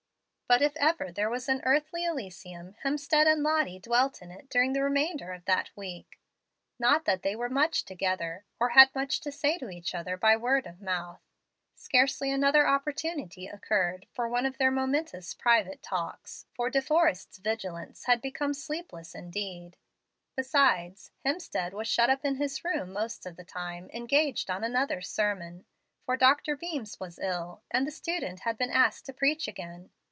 [0.53, 4.73] But if ever there was an earthly elysium, Hemstead and Lottie dwelt in it during
[4.73, 6.19] the remainder of that week.
[6.77, 10.35] Not that they were much together, or had much to say to each other by
[10.35, 11.21] word of mouth.
[11.77, 18.03] Scarcely another opportunity occurred for one of their momentous private talks, for De Forrest's vigilance
[18.03, 19.77] had become sleepless indeed.
[20.35, 24.99] Besides, Hemstead was shut up in his room most of the time, engaged on another
[24.99, 25.63] sermon.
[26.05, 26.57] For Dr.
[26.57, 29.91] Beams was ill, and the student had been asked to preach again.